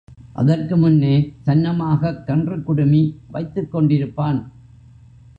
அதற்கு 0.33 0.77
முன்னே 0.77 1.33
சன்னமாகக் 1.45 2.23
கன்றுக்குடுமி 2.27 3.01
வைத்துக் 3.27 3.75
கொண்டிருப்பான். 3.75 4.39